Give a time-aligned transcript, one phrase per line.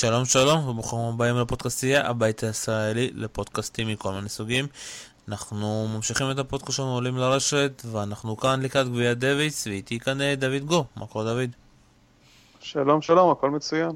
[0.00, 4.66] שלום שלום וברוכים הבאים לפודקאסטייה, הבית הישראלי לפודקאסטים מכל מיני סוגים.
[5.28, 10.34] אנחנו ממשיכים את הפודקאסט שלנו עולים לרשת ואנחנו כאן לקראת גביע דוויץ ואיתי כאן אה,
[10.34, 11.50] דוד גו, מה קורה דוד?
[12.60, 13.90] שלום שלום, הכל מצוין.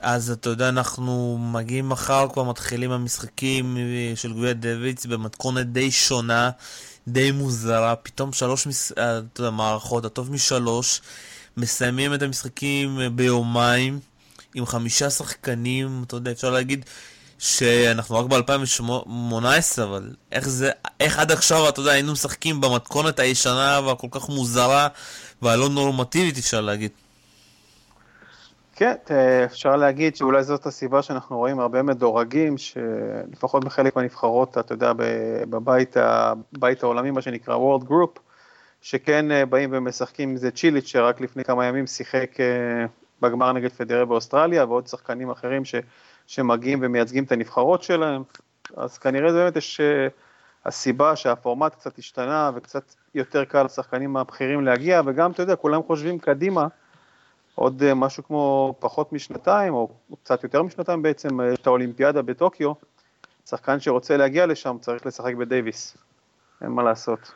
[0.00, 5.90] אז אתה יודע, אנחנו מגיעים מחר, כבר מתחילים המשחקים אה, של גביע דוויץ במתכונת די
[5.90, 6.50] שונה,
[7.08, 8.92] די מוזרה, פתאום שלוש מס...
[8.98, 11.00] אה, אתה יודע, מערכות, הטוב משלוש,
[11.56, 14.07] מסיימים את המשחקים ביומיים.
[14.58, 16.84] עם חמישה שחקנים, אתה יודע, אפשר להגיד
[17.38, 23.80] שאנחנו רק ב-2018, אבל איך זה, איך עד עכשיו, אתה יודע, היינו משחקים במתכונת הישנה
[23.86, 24.88] והכל כך מוזרה
[25.42, 26.90] והלא נורמטיבית, אפשר להגיד.
[28.76, 28.94] כן,
[29.44, 34.92] אפשר להגיד שאולי זאת הסיבה שאנחנו רואים הרבה מדורגים, שלפחות בחלק מהנבחרות, אתה יודע,
[35.50, 38.20] בבית הבית העולמי, מה שנקרא World Group,
[38.80, 42.86] שכן אה, באים ומשחקים, זה צ'יליץ' שרק לפני כמה ימים שיחק אה,
[43.22, 45.74] בגמר נגד פדרה באוסטרליה, ועוד שחקנים אחרים ש,
[46.26, 48.22] שמגיעים ומייצגים את הנבחרות שלהם,
[48.76, 50.12] אז כנראה זה באמת יש uh,
[50.64, 56.18] הסיבה שהפורמט קצת השתנה וקצת יותר קל לשחקנים הבכירים להגיע, וגם, אתה יודע, כולם חושבים
[56.18, 56.66] קדימה,
[57.54, 59.88] עוד uh, משהו כמו פחות משנתיים, או
[60.22, 62.72] קצת יותר משנתיים בעצם, את האולימפיאדה בטוקיו,
[63.46, 65.96] שחקן שרוצה להגיע לשם צריך לשחק בדייוויס,
[66.62, 67.32] אין מה לעשות.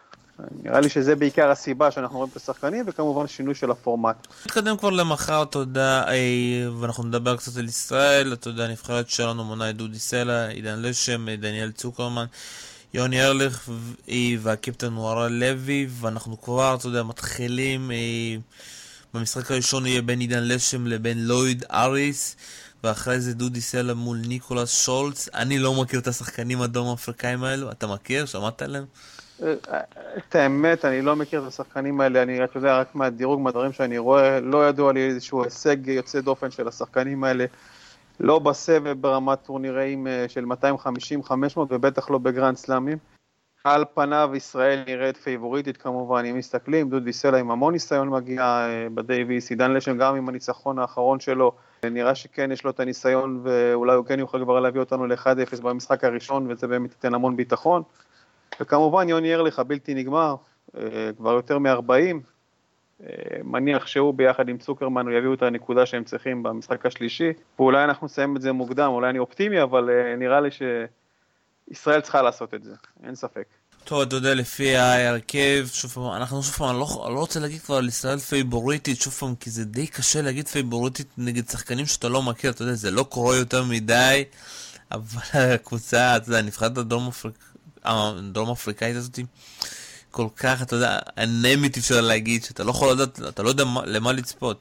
[0.63, 4.27] נראה לי שזה בעיקר הסיבה שאנחנו רואים את השחקנים, וכמובן שינוי של הפורמט.
[4.47, 6.05] נתקדם כבר למחר, יודע,
[6.81, 11.27] ואנחנו נדבר קצת על ישראל, אתה יודע, הנבחרת שלנו מונה את דודי סלע, עידן לשם,
[11.31, 12.25] דניאל צוקרמן.
[12.95, 13.69] יוני ארליך
[14.41, 17.91] והקפטן ווארה לוי, ואנחנו כבר, אתה יודע, מתחילים,
[19.15, 22.37] במשחק הראשון יהיה בין עידן לשם לבין לויד אריס,
[22.85, 25.29] ואחרי זה דודי סלע מול ניקולס שולץ.
[25.35, 28.27] אני לא מכיר את השחקנים הדרום אפריקאים האלו, אתה מכיר?
[28.27, 28.85] שמעת עליהם?
[30.17, 33.99] את האמת, אני לא מכיר את השחקנים האלה, אני רק יודע, רק מהדירוג, מהדברים שאני
[33.99, 37.45] רואה, לא ידוע לי איזשהו הישג יוצא דופן של השחקנים האלה,
[38.21, 40.45] לא בסבב ברמת טורנירים אה, של
[41.25, 42.99] 250-500 ובטח לא בגרנד סלאמים.
[43.65, 48.87] על פניו ישראל נראית פייבוריטית כמובן, אם מסתכלים, דודי סלע עם המון ניסיון מגיע אה,
[48.95, 51.53] בדייוויס, עידן לשם גם עם הניצחון האחרון שלו,
[51.85, 56.05] נראה שכן יש לו את הניסיון ואולי הוא כן יוכל כבר להביא אותנו ל-1-0 במשחק
[56.05, 57.83] הראשון וזה באמת ייתן המון ביטחון.
[58.63, 60.35] וכמובן יוני ארליך הבלתי נגמר,
[60.77, 61.93] אה, כבר יותר מ-40,
[63.03, 63.07] אה,
[63.45, 68.05] מניח שהוא ביחד עם צוקרמן, הוא יביאו את הנקודה שהם צריכים במשחק השלישי, ואולי אנחנו
[68.07, 70.49] נסיים את זה מוקדם, אולי אני אופטימי, אבל אה, נראה לי
[71.71, 72.75] שישראל צריכה לעשות את זה,
[73.05, 73.45] אין ספק.
[73.85, 77.61] טוב, אתה יודע, לפי ההרכב, שוב פעם, אנחנו שוב פעם, אני לא, לא רוצה להגיד
[77.61, 82.09] כבר על ישראל פייבוריטית, שוב פעם, כי זה די קשה להגיד פייבוריטית נגד שחקנים שאתה
[82.09, 84.25] לא מכיר, אתה יודע, זה לא קורה יותר מדי,
[84.93, 85.23] אבל
[85.55, 87.52] הקבוצה, אתה יודע, נבחרת הדרום אפריקה.
[87.85, 89.19] הדרום אפריקאית הזאת
[90.11, 94.13] כל כך, אתה יודע, אנמית אפשר להגיד, שאתה לא יכול לדעת, אתה לא יודע למה
[94.13, 94.59] לצפות.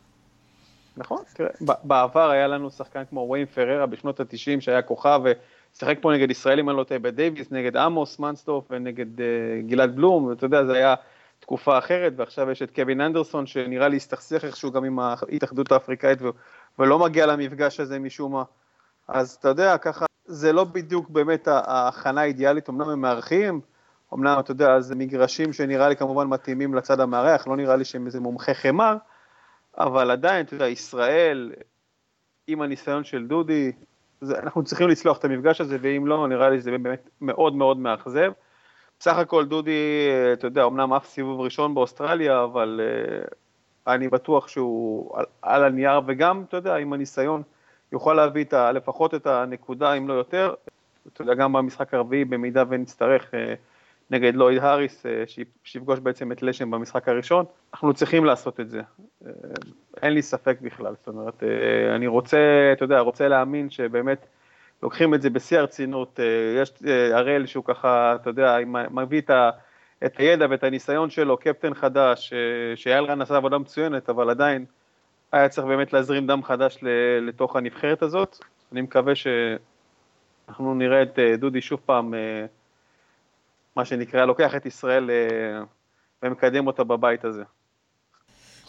[0.97, 1.49] נכון, תראה,
[1.83, 6.69] בעבר היה לנו שחקן כמו וויין פררה בשנות ה-90 שהיה כוכב ושיחק פה נגד ישראלים,
[6.69, 9.21] אני לא טועה, בדייוויס, נגד עמוס מנסטוף ונגד uh,
[9.67, 10.95] גלעד בלום, ואתה יודע, זה היה
[11.39, 16.21] תקופה אחרת, ועכשיו יש את קווין אנדרסון שנראה לי הסתכסך איכשהו גם עם ההתאחדות האפריקאית
[16.21, 16.29] ו-
[16.79, 18.43] ולא מגיע למפגש הזה משום מה.
[19.07, 23.61] אז אתה יודע, ככה זה לא בדיוק באמת ההכנה האידיאלית, אמנם הם מארחים,
[24.13, 28.05] אמנם, אתה יודע, זה מגרשים שנראה לי כמובן מתאימים לצד המארח, לא נראה לי שהם
[28.05, 28.95] איזה מומחי חמר,
[29.77, 31.51] אבל עדיין, אתה יודע, ישראל,
[32.47, 33.71] עם הניסיון של דודי,
[34.21, 37.77] זה, אנחנו צריכים לצלוח את המפגש הזה, ואם לא, נראה לי שזה באמת מאוד מאוד
[37.77, 38.31] מאכזב.
[38.99, 43.33] בסך הכל דודי, אתה יודע, אמנם אף סיבוב ראשון באוסטרליה, אבל uh,
[43.87, 47.43] אני בטוח שהוא על, על הנייר, וגם, אתה יודע, עם הניסיון,
[47.91, 50.53] יוכל להביא את ה, לפחות את הנקודה, אם לא יותר.
[51.13, 53.53] אתה יודע, גם במשחק הרביעי, במידה ונצטרך אה,
[54.11, 55.23] נגד לואיד האריס, אה,
[55.63, 58.81] שיפגוש בעצם את לשם במשחק הראשון, אנחנו צריכים לעשות את זה.
[59.25, 59.31] אה,
[60.01, 61.43] אין לי ספק בכלל, זאת אומרת,
[61.95, 62.37] אני רוצה,
[62.73, 64.25] אתה יודע, רוצה להאמין שבאמת
[64.83, 66.19] לוקחים את זה בשיא הרצינות.
[66.61, 66.73] יש
[67.13, 68.57] הראל שהוא ככה, אתה יודע,
[68.91, 69.49] מביא את ה...
[70.05, 72.33] את הידע ואת הניסיון שלו, קפטן חדש,
[72.75, 74.65] שאייל רן עשה עבודה מצוינת, אבל עדיין
[75.31, 76.77] היה צריך באמת להזרים דם חדש
[77.21, 78.39] לתוך הנבחרת הזאת.
[78.71, 82.45] אני מקווה שאנחנו נראה את אה, דודי שוב פעם, אה,
[83.75, 85.63] מה שנקרא, לוקח את ישראל אה,
[86.23, 87.43] ומקדם אותה בבית הזה.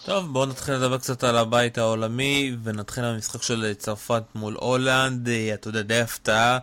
[0.04, 5.68] טוב, בואו נתחיל לדבר קצת על הבית העולמי, ונתחיל במשחק של צרפת מול הולנד, אתה
[5.68, 6.58] יודע, די הפתעה.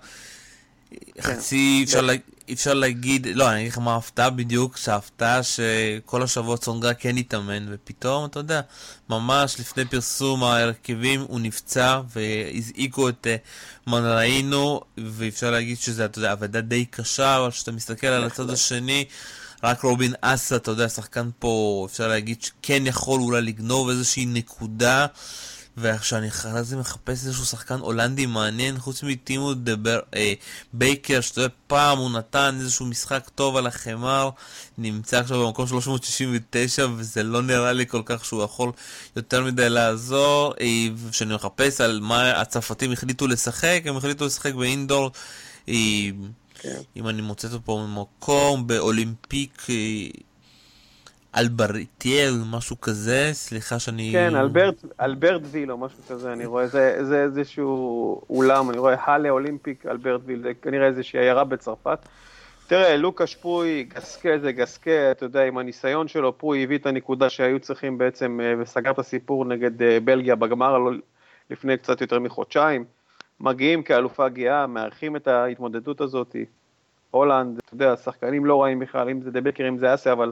[0.89, 1.21] כן.
[1.21, 2.01] חצי, אפשר,
[2.49, 7.17] לה, אפשר להגיד, לא, אני אגיד לך מה ההפתעה בדיוק, שההפתעה שכל השבוע צונגה כן
[7.17, 8.61] התאמן, ופתאום, אתה יודע,
[9.09, 16.31] ממש לפני פרסום ההרכבים הוא נפצע, והזעיקו את uh, מנראינו, ואפשר להגיד שזה, אתה יודע,
[16.31, 19.05] עבודה די קשה, אבל כשאתה מסתכל על הצד השני,
[19.63, 25.05] רק רובין אסה, אתה יודע, שחקן פה, אפשר להגיד שכן יכול אולי לגנוב איזושהי נקודה.
[25.79, 26.29] וכשאני
[26.61, 30.33] זה מחפש איזשהו שחקן הולנדי מעניין, חוץ מטימו דבר, אה,
[30.73, 34.29] בייקר, שאתה יודע, פעם הוא נתן איזשהו משחק טוב על החמר,
[34.77, 38.71] נמצא עכשיו במקום 369, וזה לא נראה לי כל כך שהוא יכול
[39.15, 40.53] יותר מדי לעזור.
[40.61, 45.11] אה, וכשאני מחפש על מה הצרפתים החליטו לשחק, הם החליטו לשחק באינדור.
[45.69, 45.75] אה,
[46.61, 46.81] כן.
[46.95, 49.75] אם אני מוצא אותו פה במקום, באולימפיק אה,
[51.37, 54.09] אלברטיאל, משהו כזה, סליחה שאני...
[54.11, 58.95] כן, אלברט, אלברט ויל או משהו כזה, אני רואה, זה, זה איזשהו אולם, אני רואה
[58.99, 61.99] האלה אולימפיק אלברט ויל, זה כנראה איזושהי עיירה בצרפת.
[62.67, 67.29] תראה, לוקה שפוי, גסקה זה גסקה, אתה יודע, עם הניסיון שלו, פוי הביא את הנקודה
[67.29, 70.77] שהיו צריכים בעצם, אה, וסגר את הסיפור נגד אה, בלגיה בגמר
[71.49, 72.85] לפני קצת יותר מחודשיים.
[73.39, 76.35] מגיעים כאלופה גאה, מארחים את ההתמודדות הזאת.
[77.11, 80.31] הולנד, אתה יודע, שחקנים לא רעים בכלל, אם זה דה בקר, אם זה אסיה, אבל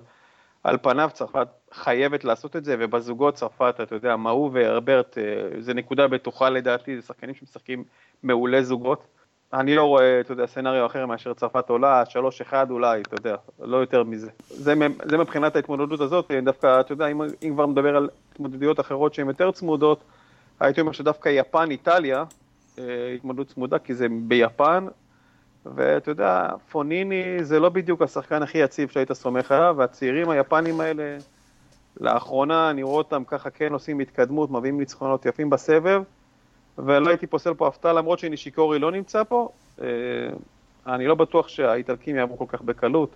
[0.64, 5.24] על פניו צרפת חייבת לעשות את זה, ובזוגות צרפת, אתה יודע, מאו והרברט, אה,
[5.60, 7.84] זה נקודה בטוחה לדעתי, זה שחקנים שמשחקים
[8.24, 9.08] מעולי זוגות.
[9.54, 12.04] אני לא רואה, אתה יודע, סצנריו אחר מאשר צרפת עולה,
[12.50, 14.30] 3-1 אולי, אתה יודע, לא יותר מזה.
[14.50, 14.74] זה,
[15.04, 19.28] זה מבחינת ההתמודדות הזאת, דווקא, אתה יודע, אם, אם כבר מדבר על התמודדויות אחרות שהן
[19.28, 20.04] יותר צמודות,
[20.60, 22.24] הייתי אומר שדווקא יפן, איטליה,
[22.80, 22.84] אה,
[23.16, 24.88] התמודדות צמודה, כי זה ביפן,
[25.76, 31.18] ואתה יודע, פוניני זה לא בדיוק השחקן הכי יציב שהיית סומך עליו, והצעירים היפנים האלה,
[32.02, 36.02] לאחרונה אני רואה אותם ככה כן עושים התקדמות, מביאים ניצחונות יפים בסבב,
[36.78, 39.50] ולא הייתי פוסל פה הפתעה למרות שנישיקורי לא נמצא פה.
[39.82, 39.88] אה,
[40.88, 43.16] אני לא בטוח שהאיטלקים יעברו כל כך בקלות.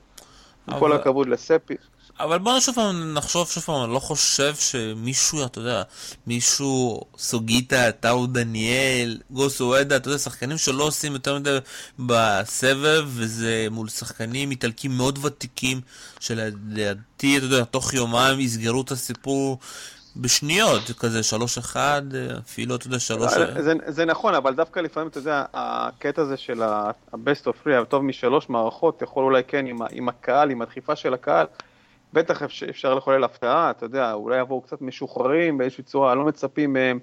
[0.68, 1.76] עם כל הכבוד לספי.
[2.20, 5.84] אבל בוא נשוב פעם, נחשוב שוב פעם, אני לא חושב שמישהו, אתה יודע,
[6.28, 11.58] מישהו, סוגיטה, טאו דניאל, גוסו עדה, אתה יודע, שחקנים שלא עושים יותר מדי
[12.00, 15.82] בסבב, וזה מול שחקנים איטלקים מאוד ותיקים,
[16.20, 19.60] שלדעתי, אתה יודע, תוך יומיים יסגרו את הסיפור
[20.16, 22.02] בשניות, כזה שלוש אחד,
[22.46, 23.34] אפילו, אתה יודע, שלוש...
[23.60, 28.04] זה, זה נכון, אבל דווקא לפעמים, אתה יודע, הקטע הזה של ה-best of free, הטוב
[28.04, 31.46] משלוש מערכות, יכול אולי כן עם, עם הקהל, עם הדחיפה של הקהל,
[32.14, 37.00] בטח אפשר לחולל הפתעה, אתה יודע, אולי יבואו קצת משוחררים באיזושהי צורה, לא מצפים מהם.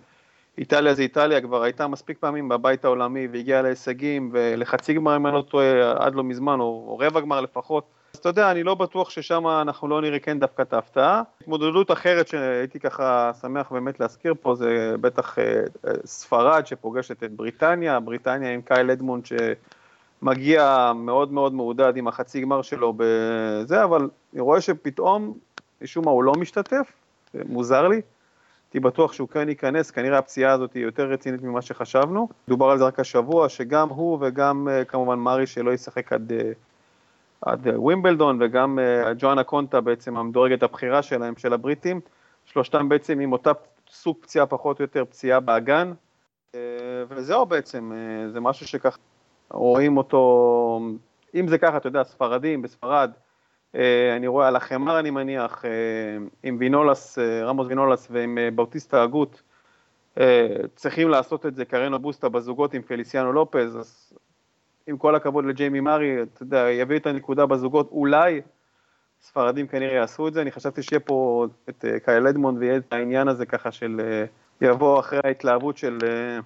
[0.59, 5.35] איטליה זה איטליה, כבר הייתה מספיק פעמים בבית העולמי והגיעה להישגים ולחצי גמר אם אני
[5.35, 7.85] לא טועה עד לא מזמן, או, או רבע גמר לפחות.
[8.15, 11.23] אז אתה יודע, אני לא בטוח ששם אנחנו לא נראה כן דווקא את ההפתעה.
[11.41, 15.63] התמודדות אחרת שהייתי ככה שמח באמת להזכיר פה זה בטח אה,
[16.05, 22.63] ספרד שפוגשת את בריטניה, בריטניה עם קייל אדמונד שמגיע מאוד מאוד מעודד עם החצי גמר
[22.63, 25.39] שלו בזה, אבל אני רואה שפתאום,
[25.83, 26.93] משום מה הוא לא משתתף,
[27.35, 28.01] מוזר לי.
[28.67, 32.29] הייתי בטוח שהוא כן ייכנס, כנראה הפציעה הזאת היא יותר רצינית ממה שחשבנו.
[32.49, 36.53] דובר על זה רק השבוע, שגם הוא וגם אה, כמובן מרי שלא ישחק עד אה,
[37.41, 42.01] עד ווימבלדון וגם אה, ג'ואנה קונטה בעצם המדורגת הבכירה שלהם, של הבריטים,
[42.45, 43.53] שלושתם בעצם עם אותה
[43.91, 45.93] סוג פציעה פחות או יותר, פציעה באגן,
[46.55, 46.61] אה,
[47.09, 48.99] וזהו בעצם, אה, זה משהו שככה
[49.51, 50.81] רואים אותו,
[51.35, 53.11] אם זה ככה, אתה יודע, ספרדים בספרד,
[54.17, 55.65] אני רואה על החמר אני מניח,
[56.43, 59.43] עם וינולס, רמוס וינולס ועם באוטיסטה הגות,
[60.77, 61.65] צריכים לעשות את זה.
[61.65, 64.13] קרנו בוסטה בזוגות עם פליסיאנו לופז, אז
[64.87, 68.41] עם כל הכבוד לג'יימי מארי, אתה יודע, יביא את הנקודה בזוגות, אולי
[69.23, 72.93] ספרדים כנראה יעשו את זה, אני חשבתי שיהיה פה את אה, קייל אדמונד ויהיה את
[72.93, 74.25] העניין הזה ככה של אה,
[74.69, 76.39] יבוא אחרי ההתלהבות של, אה,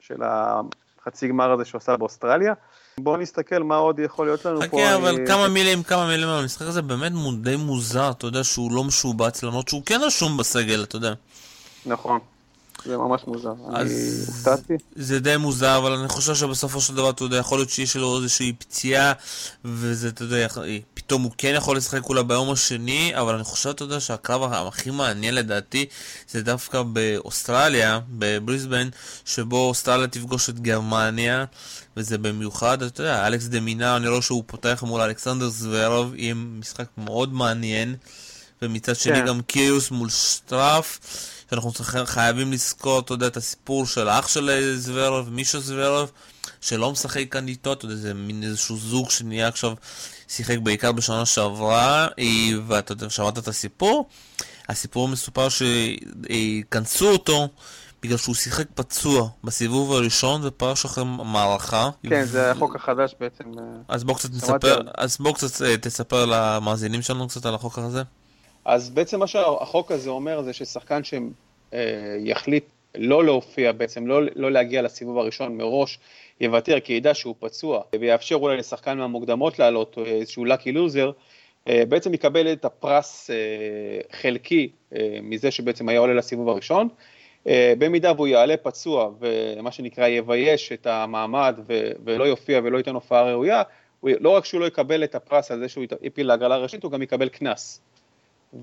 [0.00, 2.54] של החצי גמר הזה שהוא עשה באוסטרליה.
[2.98, 4.66] בואו נסתכל מה עוד יכול להיות לנו פה.
[4.66, 5.26] חכה, אבל אני...
[5.26, 9.42] כמה מילים, כמה מילים על המשחק הזה, באמת די מוזר, אתה יודע שהוא לא משובץ,
[9.42, 11.14] למרות שהוא כן רשום בסגל, אתה יודע.
[11.86, 12.18] נכון.
[12.86, 13.94] זה ממש מוזר, אני
[14.26, 14.74] הופתעתי.
[14.96, 18.16] זה די מוזר, אבל אני חושב שבסופו של דבר, אתה יודע, יכול להיות שיש לו
[18.16, 19.12] איזושהי פציעה,
[19.64, 20.46] וזה, אתה יודע,
[20.94, 24.90] פתאום הוא כן יכול לשחק אולי ביום השני, אבל אני חושב, אתה יודע, שהקרב הכי
[24.90, 25.86] מעניין לדעתי,
[26.30, 28.88] זה דווקא באוסטרליה, בבריסבן,
[29.24, 31.44] שבו אוסטרליה תפגוש את גרמניה,
[31.96, 36.34] וזה במיוחד, אתה יודע, אלכס דה מינר, אני רואה שהוא פותח מול אלכסנדר זוורוב, יהיה
[36.34, 37.94] משחק מאוד מעניין,
[38.62, 39.26] ומצד שני כן.
[39.26, 40.98] גם קיוס מול שטראף.
[41.52, 41.70] שאנחנו
[42.04, 46.12] חייבים לזכור, אתה יודע, את הסיפור של האח של זוורוב, מישהו זוורוב,
[46.60, 49.72] שלא משחק כאן איתו, אתה יודע, זה מין איזשהו זוג שנהיה עכשיו,
[50.28, 52.08] שיחק בעיקר בשנה שעברה,
[52.66, 54.08] ואתה יודע, שמעת את הסיפור?
[54.68, 57.48] הסיפור מסופר שכנסו אותו
[58.02, 61.90] בגלל שהוא שיחק פצוע בסיבוב הראשון ופרש אחרי מערכה.
[62.02, 62.26] כן, ו...
[62.26, 63.44] זה החוק החדש בעצם.
[63.58, 67.78] אה, אז בוא קצת נספר, אז בוא קצת אה, תספר למאזינים שלנו קצת על החוק
[67.78, 68.02] הזה.
[68.64, 72.64] אז בעצם מה שהחוק הזה אומר זה ששחקן שיחליט
[72.94, 75.98] לא להופיע, בעצם לא, לא להגיע לסיבוב הראשון מראש,
[76.40, 81.12] יוותר כי ידע שהוא פצוע, ויאפשר אולי לשחקן מהמוקדמות לעלות, איזשהו loser,
[81.68, 83.36] אה, בעצם יקבל את הפרס אה,
[84.20, 86.88] חלקי אה, מזה שבעצם היה עולה לסיבוב הראשון,
[87.46, 91.60] אה, במידה והוא יעלה פצוע ומה שנקרא יבייש את המעמד
[92.04, 93.62] ולא יופיע ולא ייתן הופעה ראויה,
[94.02, 97.02] לא רק שהוא לא יקבל את הפרס על זה שהוא יפיל להגרלה ראשית, הוא גם
[97.02, 97.80] יקבל קנס.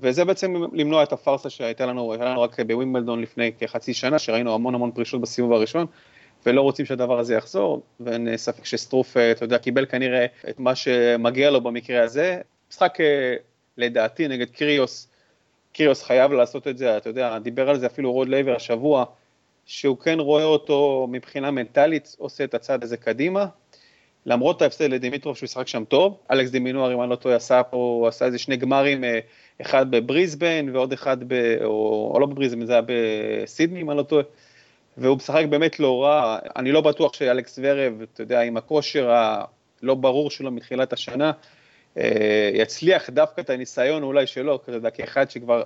[0.02, 4.74] וזה בעצם למנוע את הפארסה שהייתה לנו, לנו רק בווימבלדון לפני כחצי שנה, שראינו המון
[4.74, 5.86] המון פרישות בסיבוב הראשון,
[6.46, 10.74] ולא רוצים שהדבר הזה יחזור, ואין ספק שסטרוף, אה, אתה יודע, קיבל כנראה את מה
[10.74, 12.40] שמגיע לו במקרה הזה.
[12.70, 13.34] משחק אה,
[13.76, 15.08] לדעתי נגד קריוס,
[15.72, 19.04] קריוס חייב לעשות את זה, אתה יודע, דיבר על זה אפילו רוד לייבר השבוע,
[19.66, 23.46] שהוא כן רואה אותו מבחינה מנטלית, עושה את הצעד הזה קדימה.
[24.26, 28.04] למרות ההפסד לדימיטרוב שהוא ישחק שם טוב, אלכס דימינואר, אם אני לא טועה, עשה פה,
[28.08, 29.18] עשה איזה שני גמרים, אה,
[29.60, 34.02] אחד בבריסבן ועוד אחד, ב, או, או לא בבריסבן, זה היה בסידני, אם אני לא
[34.02, 34.22] טועה.
[34.98, 39.94] והוא משחק באמת לא רע, אני לא בטוח שאלכס זברב, אתה יודע, עם הכושר הלא
[39.94, 41.32] ברור שלו מתחילת השנה,
[41.98, 45.62] אה, יצליח דווקא את הניסיון אולי שלו, כזה כאחד שכבר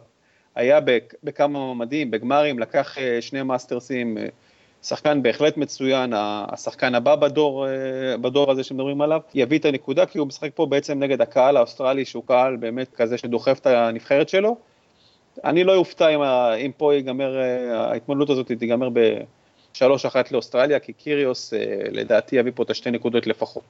[0.55, 0.79] היה
[1.25, 4.19] בכמה מעמדים, בגמרים, לקח אה, שני מאסטרסים,
[4.85, 7.67] שחקן בהחלט מצוין, השחקן הבא בדור,
[8.21, 12.05] בדור הזה שמדברים עליו, יביא את הנקודה, כי הוא משחק פה בעצם נגד הקהל האוסטרלי,
[12.05, 14.57] שהוא קהל באמת כזה שדוחף את הנבחרת שלו.
[15.45, 16.23] אני לא אופתע אם,
[16.67, 17.39] אם פה ייגמר,
[17.73, 18.89] ההתמודדות הזאת תיגמר
[19.73, 21.53] בשלוש אחת לאוסטרליה, כי קיריוס
[21.91, 23.65] לדעתי יביא פה את השתי נקודות לפחות.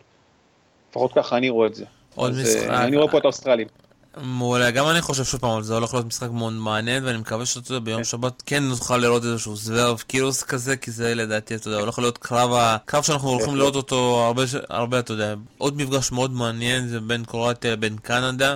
[0.90, 1.84] לפחות ככה אני רואה את זה.
[2.14, 2.68] עוד משחק.
[2.68, 3.66] אני רואה פה את האוסטרלים.
[4.22, 7.72] מעולה, גם אני חושב שוב פעם, זה הולך להיות משחק מאוד מעניין, ואני מקווה שאתה
[7.72, 8.04] יודע, ביום כן.
[8.04, 12.18] שבת כן נוכל לראות איזשהו זוורב קירוס כזה, כי זה לדעתי, אתה יודע, הולך להיות
[12.18, 17.00] קרב, הקרב שאנחנו הולכים לראות אותו הרבה, הרבה, אתה יודע, עוד מפגש מאוד מעניין, זה
[17.00, 18.54] בין קרואטיה לבין קנדה.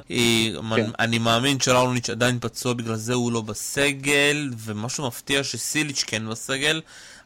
[0.77, 0.91] כן.
[0.99, 6.81] אני מאמין שלארוניץ' עדיין פצוע, בגלל זה הוא לא בסגל, ומשהו מפתיע שסיליץ' כן בסגל.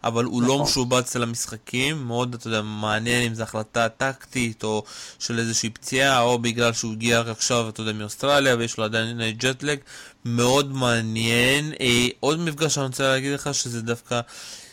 [0.05, 0.67] אבל הוא לא נכון.
[0.67, 4.85] משובץ על המשחקים, מאוד, אתה יודע, מעניין אם זו החלטה טקטית או
[5.19, 9.21] של איזושהי פציעה, או בגלל שהוא הגיע רק עכשיו, אתה יודע, מאוסטרליה ויש לו עדיין
[9.31, 9.79] ג'טלג,
[10.25, 11.73] מאוד מעניין.
[11.81, 14.21] אה, עוד מפגש שאני רוצה להגיד לך שזה דווקא...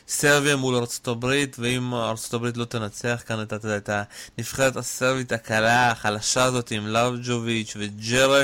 [0.09, 1.25] סרביה מול ארה"ב,
[1.59, 3.89] ואם ארה"ב לא תנצח כאן את, את
[4.37, 8.43] הנבחרת הסרבית הקלה, החלשה הזאת עם לאבג'וביץ' וג'רה,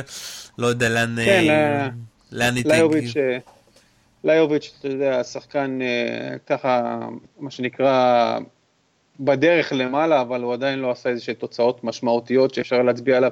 [0.57, 1.89] לא יודע לאן, כן, אה,
[2.31, 3.54] לאן היא תגיע.
[4.25, 6.99] ליוביץ', אתה יודע, השחקן אה, ככה,
[7.39, 8.39] מה שנקרא,
[9.19, 13.31] בדרך למעלה, אבל הוא עדיין לא עשה איזה תוצאות משמעותיות שאפשר להצביע עליו.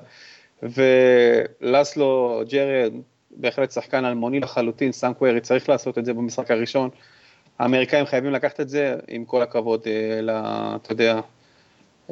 [0.63, 2.89] ולסלו ג'רי,
[3.31, 6.89] בהחלט שחקן אלמוני לחלוטין, סאנקווירי צריך לעשות את זה במשחק הראשון.
[7.59, 11.19] האמריקאים חייבים לקחת את זה, עם כל הכבוד, אה, אתה יודע,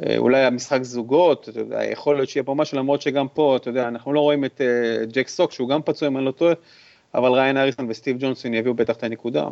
[0.06, 3.70] אה, אולי המשחק זוגות, אתה יודע, יכול להיות שיהיה פה משהו, למרות שגם פה, אתה
[3.70, 4.60] יודע, אנחנו לא רואים את
[5.12, 6.54] ג'ק סוק, שהוא גם פצוע, אם אני לא טועה,
[7.14, 9.44] אבל ריין אריסון וסטיב ג'ונסון יביאו בטח את הנקודה.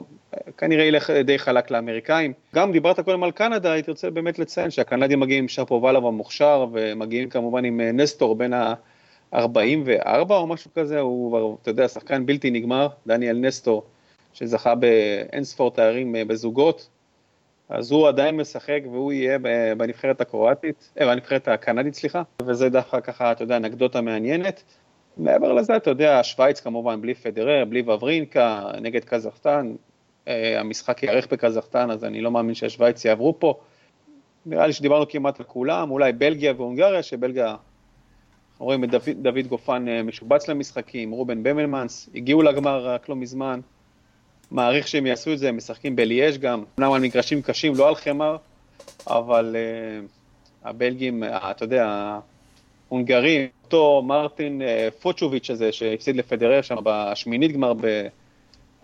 [0.59, 2.33] כנראה ילך די חלק לאמריקאים.
[2.55, 7.29] גם דיברת קודם על קנדה, הייתי רוצה באמת לציין שהקנדים מגיעים עם שפובלוב המוכשר, ומגיעים
[7.29, 12.89] כמובן עם אה, נסטור בין ה-44 או משהו כזה, הוא, אתה יודע, שחקן בלתי נגמר,
[13.07, 13.83] דניאל נסטור,
[14.33, 16.89] שזכה באינספור תארים אה, בזוגות,
[17.69, 19.39] אז הוא עדיין משחק והוא יהיה
[19.77, 24.63] בנבחרת הקרואטית, אה, בנבחרת הקנדית, סליחה, וזה דווקא ככה, אתה יודע, אנקדוטה מעניינת.
[25.21, 29.75] מעבר לזה, אתה יודע, שווייץ כמובן בלי פדרר, בלי וברינקה, נגד קזחסטן,
[30.29, 33.61] אה, המשחק ייערך בקזחסטן, אז אני לא מאמין שהשווייץ יעברו פה.
[34.47, 37.57] נראה לי שדיברנו כמעט על כולם, אולי בלגיה והונגריה, שבלגיה,
[38.59, 43.61] רואים את דוד, דוד גופן אה, משובץ למשחקים, רובן במלמנס, הגיעו לגמר רק לא מזמן,
[44.51, 47.95] מעריך שהם יעשו את זה, הם משחקים בליאז' גם, אמנם על מגרשים קשים, לא על
[47.95, 48.37] חמר,
[49.07, 52.19] אבל uh, הבלגים, אתה יודע,
[52.91, 57.85] ההונגרים, אותו מרטין אה, פוצ'וביץ' הזה שהפסיד לפדרר שם בשמינית גמר ב...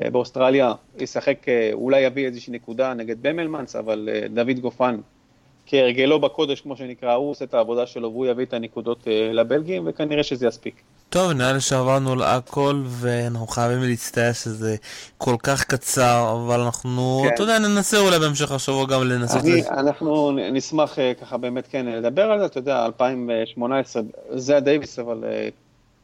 [0.02, 5.00] אה, באוסטרליה, ישחק, אה, אולי יביא איזושהי נקודה נגד במלמנס, אבל דוד גופן,
[5.66, 10.22] כהרגלו בקודש, כמו שנקרא, הוא עושה את העבודה שלו והוא יביא את הנקודות לבלגים, וכנראה
[10.22, 10.82] שזה יספיק.
[11.16, 14.76] טוב, נראה לי שעברנו על הכל, ואנחנו חייבים להצטער שזה
[15.18, 17.34] כל כך קצר, אבל אנחנו, כן.
[17.34, 19.42] אתה יודע, ננסה אולי בהמשך השבוע גם לנסות...
[19.42, 19.68] אני, לזה.
[19.70, 25.24] אנחנו נשמח אה, ככה באמת כן לדבר על זה, אתה יודע, 2018 זה הדייוויס, אבל
[25.26, 25.48] אה,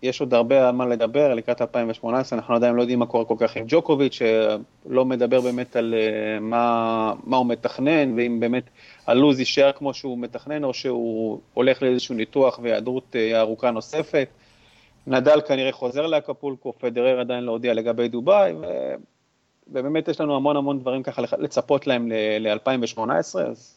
[0.03, 3.37] יש עוד הרבה על מה לדבר לקראת 2018, אנחנו עדיין לא יודעים מה קורה כל
[3.39, 8.65] כך עם ג'וקוביץ', שלא מדבר באמת על אה, מה, מה הוא מתכנן, ואם באמת
[9.07, 14.29] הלו"ז יישאר כמו שהוא מתכנן, או שהוא הולך לאיזשהו ניתוח והיעדרות ארוכה נוספת.
[15.07, 18.65] נדל כנראה חוזר לאקפולקו, פדרר עדיין לא הודיע לגבי דובאי, ו...
[19.73, 23.75] ובאמת יש לנו המון המון דברים ככה לצפות להם ל-2018, אז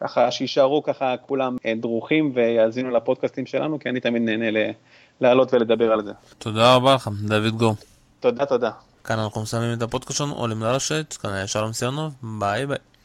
[0.00, 4.72] ככה שיישארו ככה כולם אה, דרוכים ויאזינו לפודקאסטים שלנו, כי אני תמיד נהנה
[5.20, 6.12] לעלות ולדבר על זה.
[6.38, 7.74] תודה רבה לך, דוד גו.
[8.20, 8.70] תודה, תודה.
[9.04, 12.78] כאן אנחנו מסיימים את הפודקאסט שלנו, עולים לרשת, כאן היה שלום סיונוב, ביי ביי.